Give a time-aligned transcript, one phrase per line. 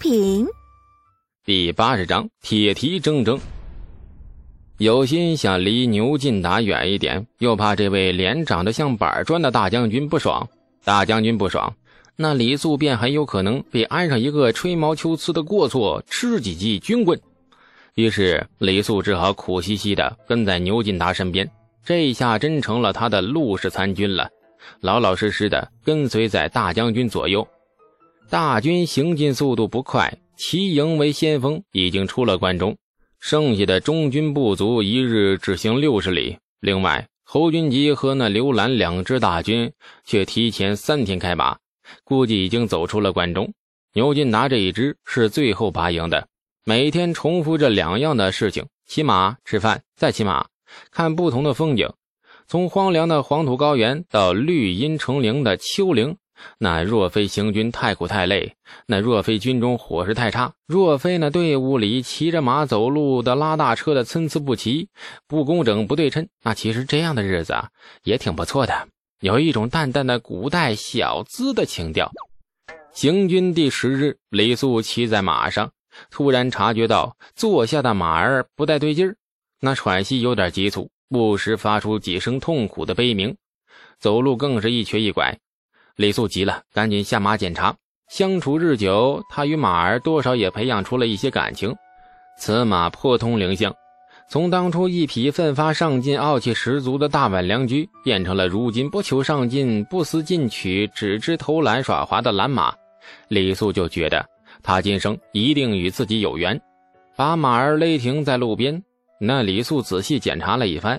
[0.00, 0.46] 品。
[1.44, 3.38] 第八十章铁蹄铮铮。
[4.78, 10.48] 有心想离牛进达远一点，又怕这位脸长得像板砖的大将军不爽。
[10.84, 11.74] 大将军不爽，
[12.16, 17.20] 那李素便很有可能被安上一个吹毛求疵的过错，吃几记军棍。
[17.94, 21.48] 于是李素只好苦兮兮的跟在牛进达身边。
[21.84, 24.30] 这下真成了他的陆氏参军了，
[24.80, 27.46] 老老实实的跟随在大将军左右。
[28.30, 32.76] 大军行进速度不快，齐营为先锋，已经出了关中。
[33.18, 36.38] 剩下的中军不足一日只行六十里。
[36.60, 39.72] 另外，侯君集和那刘兰两支大军
[40.04, 41.58] 却提前三天开拔，
[42.04, 43.52] 估计已经走出了关中。
[43.94, 46.28] 牛进达这一支是最后拔营的，
[46.64, 50.46] 每天重复着两样的事情：骑马、吃饭、再骑马。
[50.92, 51.92] 看不同的风景，
[52.46, 56.16] 从荒凉的黄土高原到绿荫成林的丘陵，
[56.58, 58.54] 那若非行军太苦太累，
[58.86, 64.88] 那若非军中伙食太差，若非那队伍里骑着马走路的拉大车的参差不齐、
[65.26, 67.68] 不工整、不对称，那其实这样的日子啊
[68.04, 68.88] 也挺不错的，
[69.20, 72.10] 有一种淡淡的古代小资的情调。
[72.92, 75.70] 行军第十日，李素骑在马上，
[76.10, 79.16] 突然察觉到坐下的马儿不太对劲儿。
[79.60, 83.36] 那喘息有点急促，不时发出几声痛苦的悲鸣，
[83.98, 85.38] 走路更是一瘸一拐。
[85.96, 87.74] 李素急了，赶紧下马检查。
[88.08, 91.74] 相处日久，他与马儿多少也培养出了一些感情。
[92.38, 93.72] 此马颇通灵性，
[94.28, 102.74] 从当初一匹奋发上进、傲气十足的大宛良驹，变成了如今不求上进、不思进取、只知偷懒耍滑的懒马。
[103.28, 104.24] 李素就觉得
[104.62, 106.60] 他今生一定与自己有缘，
[107.16, 108.82] 把马儿勒停在路边。
[109.20, 110.98] 那李素仔细检查了一番，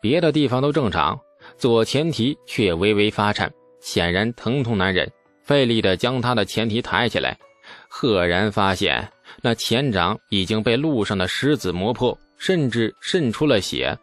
[0.00, 1.18] 别的地方都正常，
[1.58, 3.52] 左前蹄却微微发颤，
[3.86, 5.08] 显然疼痛难忍。
[5.44, 7.38] 费力地将他的前蹄抬起来，
[7.88, 9.08] 赫然发现
[9.42, 13.96] 那前掌已经被路上的石子磨破，甚至渗出了血。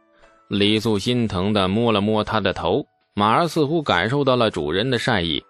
[0.48, 5.44] 李素心疼地摸了摸他的头，马儿似乎感受到了主人的善意，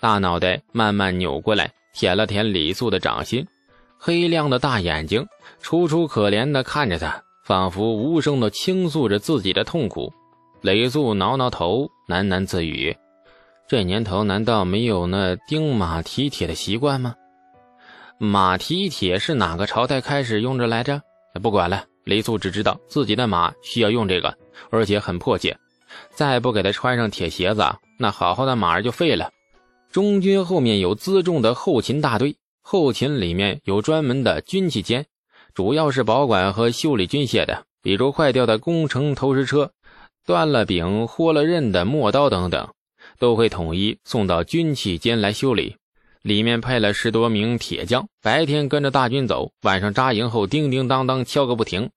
[0.00, 3.46] 大脑袋慢慢扭过来，舔了舔李素的掌心，
[3.96, 5.24] 黑亮的大眼睛
[5.60, 7.22] 楚楚可怜地看着他。
[7.44, 10.12] 仿佛无声地倾诉着自己的痛苦，
[10.62, 12.92] 雷素挠挠头，喃喃自语
[13.68, 17.16] ：“这年头难道没有那钉马蹄铁的习惯吗？
[18.16, 21.02] 马蹄铁是哪个朝代开始用着来着？
[21.42, 24.32] 不管了，雷素只知道自己的马需要用这个，
[24.70, 25.56] 而且很迫切。
[26.10, 27.64] 再不给他穿上铁鞋子，
[27.98, 29.30] 那好好的马儿就废了。
[29.90, 35.04] 中军后面有辎重的后勤大队，后勤里面有专门的军器间。”
[35.54, 39.72] 主要是保管和修理军械的，比如坏掉的工程投石车、
[40.24, 42.68] 断了柄、豁了刃的陌刀等等，
[43.18, 45.76] 都会统一送到军器间来修理。
[46.22, 51.90] 里面配了十多名铁匠，白天跟着大军走，晚上扎营后叮叮当当敲个不停。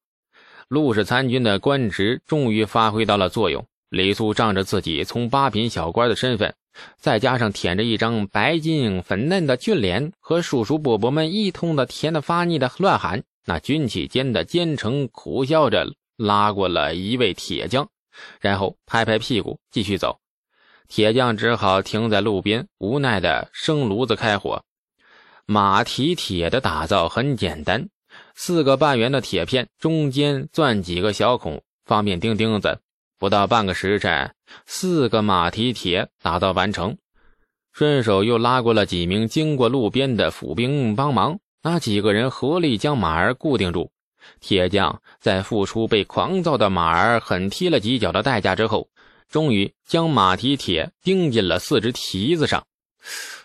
[0.67, 3.65] 陆氏参军的官职终于发挥到了作用。
[3.89, 6.53] 李素仗着自己从八品小官的身份，
[6.99, 13.23] 再加上舔着一张白净粉嫩的俊脸，和叔叔伯伯们一通的甜的发腻的乱喊。
[13.45, 17.89] 那军器间的奸臣苦笑着拉过了一位铁匠，
[18.39, 20.19] 然后拍拍屁股继续走。
[20.89, 24.63] 铁匠只好停在路边，无奈的生炉子开火。
[25.45, 27.87] 马蹄铁的打造很简单，
[28.33, 32.79] 四个半圆的铁片中间钻几个小孔，方便钉钉子。
[33.19, 34.33] 不到半个时辰，
[34.65, 36.97] 四个马蹄铁打造完成。
[37.71, 41.39] 顺手又拉过了几名经过路边的府兵帮忙。
[41.61, 43.91] 那几个人合力将马儿固定住，
[44.39, 48.89] 铁匠在付出被狂躁的马儿狠踢了几脚的代价之后，
[49.29, 52.65] 终于将马蹄铁钉进了四只蹄子上。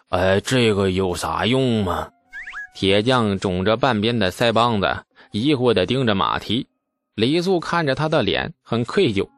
[0.09, 2.09] 哎，这个有啥用吗？
[2.75, 6.67] 铁匠肿着半边的腮帮子，疑惑地盯着马蹄。
[7.15, 9.29] 李素看着他的脸，很愧疚，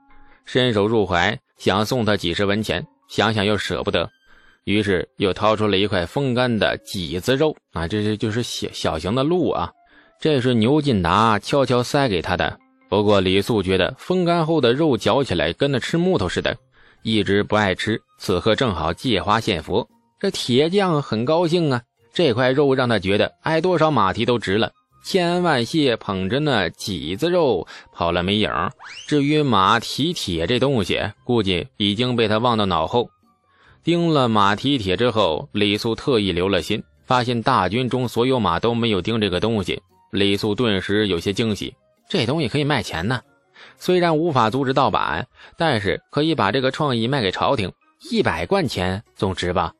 [0.47, 4.09] 伸手入怀，想送他几十文钱，想想又舍不得。
[4.65, 9.71] 于是又掏出了一块风干的脊子肉啊，这是就是小小型的鹿啊，
[10.21, 12.59] 这是牛进达悄悄塞给他的。
[12.89, 16.57] 不过李素觉得风干后的肉嚼起来跟那吃木头似的，
[17.03, 18.01] 一直不爱吃。
[18.19, 19.89] 此刻正好借花献佛，
[20.21, 21.83] 这铁匠很高兴啊，
[22.15, 24.73] 这块肉让他觉得挨多少马蹄都值了。
[25.05, 28.51] 千恩万谢，捧着那几子肉跑了没影。
[29.07, 33.09] 至于马蹄铁这东西，估计已经被他忘到脑后。
[33.85, 39.81] 钉了马蹄铁之后，李素特意留了心，发现大军中所有马都没有钉这个东西。
[40.11, 41.73] 李素顿时有些惊喜，
[42.09, 43.21] 这东西可以卖钱呢。
[43.79, 45.27] 虽然无法阻止盗版，
[45.57, 47.73] 但是可以把这个创意卖给朝廷，
[48.11, 49.73] 一百贯钱总值吧。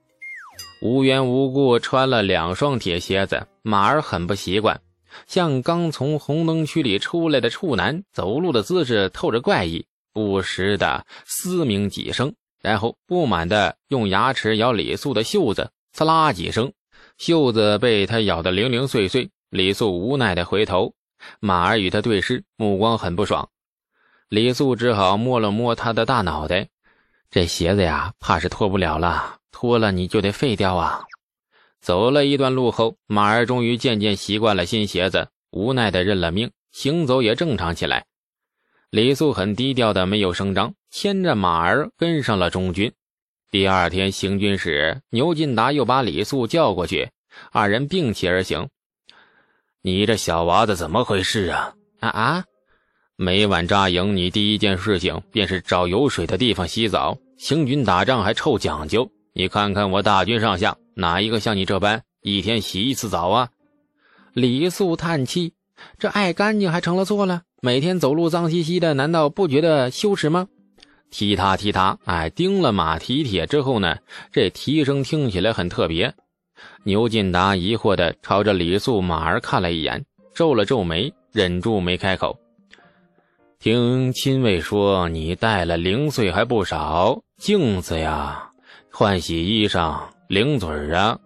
[0.83, 4.81] 无缘无故穿了两双铁鞋子，马儿很不习惯，
[5.27, 16.73] 像刚从红灯区里出来的处男，走路的姿势透着怪异，不时的嘶鸣几声，然后不满的用牙齿咬李素的袖子，刺啦几声，
[17.19, 19.31] 袖子被他咬得零零碎碎。
[19.49, 20.93] 李素无奈的回头，
[21.41, 23.49] 马儿与他对视，目光很不爽。
[24.29, 26.69] 李素只好摸了摸他的大脑袋，
[27.31, 29.37] 这鞋子呀，怕是脱不了了。
[29.53, 31.05] 脱了你就得废掉啊！
[31.81, 38.05] 走了一段路后，马儿终于渐渐习惯了新鞋子，无奈的认了命，行走也正常起来。
[38.91, 42.93] 李素很低调的没有声张，牵着马儿跟上了中军。
[43.51, 47.09] 第二天行军时，牛进达又把李素叫过去，
[47.53, 48.69] 二人并起而行。
[49.87, 51.73] 你这小娃子怎么回事啊？
[52.01, 52.45] 啊啊！
[53.15, 57.17] 每晚扎营，你第一件事情便是找有水的地方洗澡。
[57.39, 59.09] 行军打仗还臭讲究。
[59.33, 63.49] 你看看我大军上下，哪一个像你这般一天洗一次澡啊？
[64.33, 65.53] 李素叹气
[66.01, 67.43] ：“这爱干净还成了错了。
[67.63, 70.49] 每天走路脏兮兮的，难道不觉得羞耻吗？”
[71.13, 73.99] 踢踏踢踏，哎，钉了马蹄铁之后呢，
[74.33, 76.13] 这蹄声听起来很特别。
[76.85, 80.05] 牛进达疑惑地朝着李素马儿看了一眼，
[80.35, 82.39] 皱了皱眉，忍住没开口。
[83.59, 88.51] 听亲卫说，你带了零碎还不少，镜子呀。
[88.91, 89.99] 换洗衣裳、
[90.29, 91.19] 零嘴儿啊，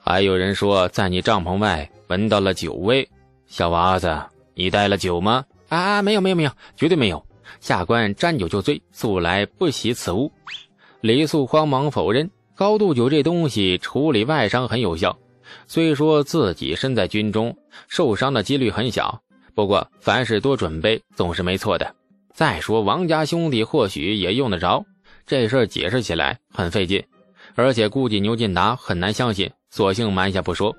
[0.00, 3.08] 还有人说在你帐篷外闻到了酒味。
[3.46, 4.18] 小娃子，
[4.54, 5.44] 你带了酒吗？
[5.68, 7.24] 啊，没有，没有，没有，绝对没有。
[7.60, 10.30] 下官沾酒就醉，素来不喜此物。
[11.00, 12.30] 李素慌忙否认。
[12.58, 15.16] 高度酒这东西处理外伤很有效，
[15.68, 17.56] 虽说自己身在军中，
[17.86, 19.22] 受伤的几率很小，
[19.54, 21.94] 不过凡事多准备总是没错的。
[22.34, 24.84] 再说王家兄弟或许也用得着，
[25.24, 27.00] 这事儿解释起来很费劲。
[27.54, 30.74] 而且估计牛进达很难相信，索性瞒下不说。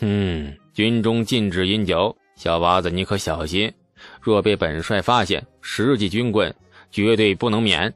[0.00, 3.72] 哼，军中禁止饮酒，小娃子你可小心，
[4.20, 6.54] 若被本帅发现，十记军棍
[6.90, 7.90] 绝对不能免。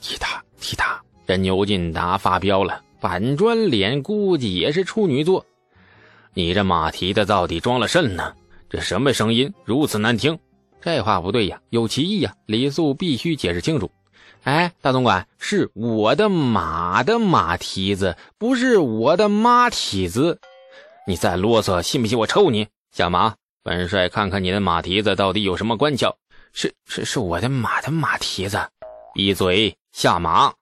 [0.00, 0.98] 踢他踢他，
[1.30, 5.46] 这牛进达发飙了，板砖脸估计也是处女座。
[6.34, 8.34] 你这马蹄子到底装了甚呢？
[8.68, 10.36] 这什么声音如此难听？
[10.80, 12.34] 这话不对呀，有歧义呀！
[12.46, 13.88] 李素必须解释清楚。
[14.42, 20.40] 哎，大总管，是我的马的马蹄子，不是我的马蹄子。
[21.06, 22.66] 你再啰嗦，信不信我抽你？
[22.90, 26.12] 下马，本帅看看你的马蹄子到底有什么关窍。
[26.52, 28.58] 是是是我的马的马蹄子。
[29.14, 30.52] 闭嘴，下马！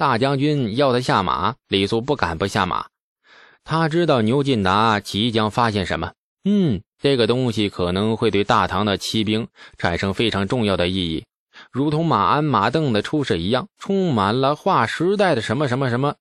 [0.00, 2.86] 大将军要他下马，李素不敢不下马。
[3.64, 6.12] 他知道牛进达即将发现什么。
[6.42, 11.26] 嗯，这个东西可能会对大唐的骑兵产生非常重要的意义。
[11.70, 16.14] 如同马鞍、马镫的出世一样，充满了划时代的什么什么什么。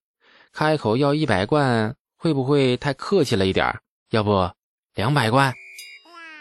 [0.51, 3.79] 开口要一百贯，会不会太客气了一点？
[4.09, 4.51] 要不
[4.93, 5.53] 两百贯？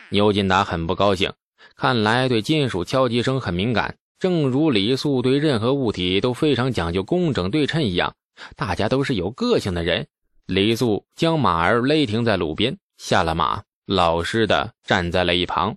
[0.08, 1.32] 牛进达很不高兴，
[1.76, 8.14] 看来对金属敲击声很敏感，正如李素对任何物体都非常讲究工整对称一样。
[8.56, 10.06] 大家都是有个性的人。
[10.46, 15.76] 李素将马儿勒停在路边，下了马，老实的站在了一旁。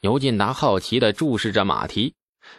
[0.00, 2.14] 牛进达好奇的注视着马蹄。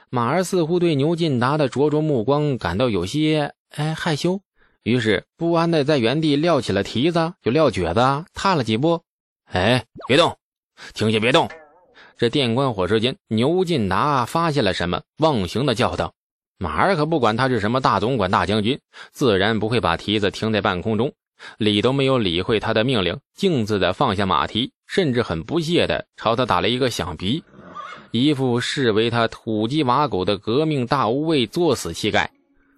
[0.09, 4.41] 马儿似乎对牛进达的灼灼目光感到有些哎害羞，
[4.83, 9.01] 于是不安的在原地撂起了蹄子，就撂蹶子，踏了几步。
[9.45, 10.37] 哎，别动，
[10.93, 11.49] 停下，别动！
[12.19, 16.13] 这电光火石间，牛进达发现了什么，忘形的叫道
[16.59, 18.77] ：“马儿可不管他是什么大总管、大将军，
[19.13, 21.13] 自然不会把蹄子停在半空中。”
[21.57, 27.41] 理都没有理会他的命令，径自的放下马蹄，甚至很不屑的朝他打了一个响鼻。
[28.11, 32.29] 一副视为他土鸡瓦狗的革命大无畏作死气概，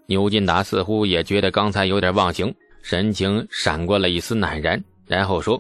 [0.05, 5.59] 牛金达似乎也觉得刚才有点忘形，神情闪过了一丝赧然，然后说：“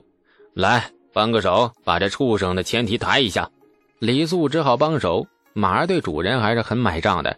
[0.53, 3.49] 来，帮个手，把这畜生的前蹄抬一下。”
[4.01, 5.27] 李素只好帮手。
[5.53, 7.37] 马儿对主人还是很买账的，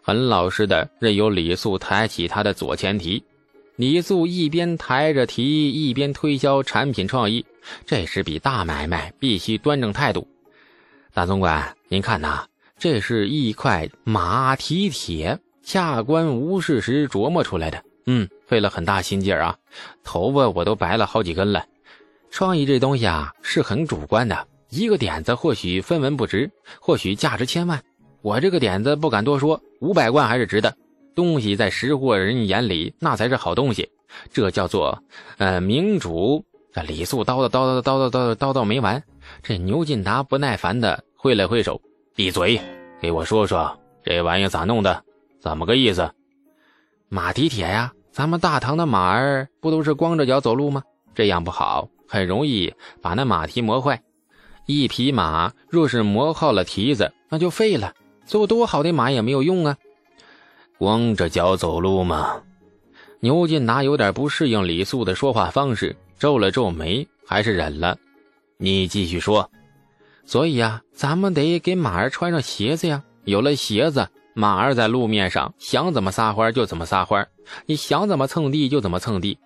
[0.00, 3.22] 很老实的任由李素抬起他的左前蹄。
[3.76, 7.44] 李素一边抬着蹄，一边推销产品创意，
[7.84, 10.26] 这是笔大买卖，必须端正态度。
[11.12, 12.46] 大总管，您看呐，
[12.78, 17.84] 这是一块马蹄铁，下官无事时琢磨出来的。
[18.06, 19.56] 嗯，费了很大心劲儿啊，
[20.02, 21.66] 头发我都白了好几根了。
[22.30, 24.46] 创意这东西啊，是很主观的。
[24.70, 27.82] 一个点子或许分文不值，或许价值千万。
[28.22, 30.76] 我这个点子不敢多说，五百贯还是值的。
[31.14, 33.88] 东西在识货人眼里，那才是好东西。
[34.32, 35.02] 这叫做
[35.38, 36.44] 呃明主。
[36.72, 39.02] 这李素叨叨叨叨叨叨叨叨叨没完，
[39.42, 41.02] 这牛进达不耐烦的。
[41.16, 41.80] 挥了挥手，
[42.14, 42.60] 闭嘴！
[43.00, 45.02] 给我说说这玩意咋弄的？
[45.40, 46.08] 怎么个意思？
[47.08, 50.82] 马蹄铁呀，咱们大唐的马儿不都是光着脚走路吗？
[51.14, 52.72] 这样不好，很容易
[53.02, 54.00] 把那马蹄磨坏。
[54.70, 57.94] 一匹马若是磨耗了蹄子，那就废了。
[58.26, 59.74] 做多好的马也没有用啊！
[60.76, 62.42] 光着脚走路吗？
[63.20, 67.96] 牛进达有点不适应李素的说话方式，皱了皱眉，还是忍了。
[68.58, 69.50] 你继续说。
[70.26, 73.02] 所以啊，咱们得给马儿穿上鞋子呀。
[73.24, 77.26] 有了鞋子，马儿在路面上想怎么撒欢就怎么撒欢，
[77.64, 79.38] 你想怎么蹭地就怎么蹭地。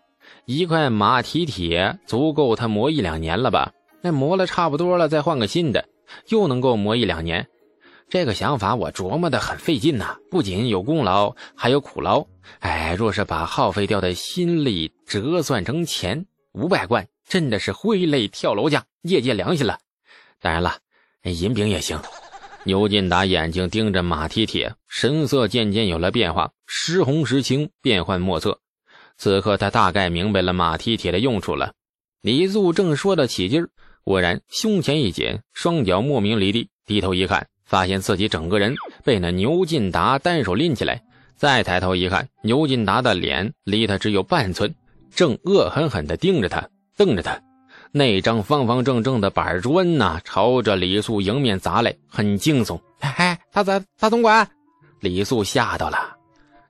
[0.46, 3.70] 一块马蹄铁足够他磨一两年了吧？
[4.02, 5.88] 那磨了差不多了，再换个新的，
[6.28, 7.48] 又能够磨一两年。
[8.10, 12.26] 这个想法我琢磨的很费劲呐，不仅有功劳，还有苦劳。
[12.58, 19.78] 哎，若是把耗费掉的心力折算成钱，五百贯真的是挥泪跳楼价，业界良心了。
[20.40, 20.76] 当然了，
[21.22, 21.98] 银饼也行。
[22.64, 28.58] 牛进达眼睛盯着马蹄铁，神色渐渐有了变化，时红时青，变幻莫测。
[29.16, 31.72] 此刻他大概明白了马蹄铁的用处了。
[32.20, 33.70] 李素正说得起劲儿，
[34.04, 41.02] 果然胸前一紧，双脚莫名离地，低头一看，发现自己整个人被那牛进达单手拎起来。
[41.36, 44.74] 再抬头一看，牛进达的脸离他只有半寸，
[45.14, 47.40] 正恶狠狠地盯着他，瞪着他。
[47.92, 52.80] 那张方方正正的板砖呐，朝着李素迎面砸来，很惊悚。
[53.00, 54.48] 哎，大总大总管，
[55.00, 56.16] 李素吓到了。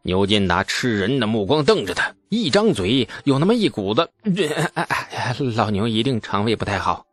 [0.03, 4.11] 牛进达吃人的目光瞪着他，一张嘴有那么一股子，
[5.55, 7.07] 老牛一定肠胃不太好。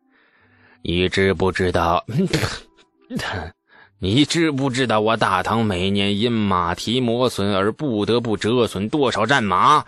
[0.81, 2.05] 你知不知道？
[3.99, 9.85] 你知不知道我大唐每年因马蹄磨损而不得不折损多少战马？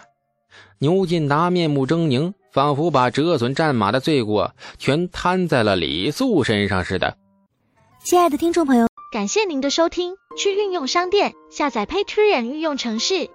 [0.80, 2.34] 牛进达面目狰狞。
[2.52, 7.16] 仿佛把折损战马的罪过全摊在了李素身上似的。
[8.04, 10.16] 亲爱的听众朋友，感谢您的收听。
[10.38, 13.30] 去运用商店下载 Patreon 运用城市，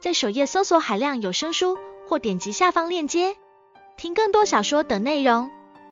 [0.00, 1.76] 在首页搜索海量有声书，
[2.08, 3.34] 或点击下方链接
[3.96, 5.50] 听更多小说等内容。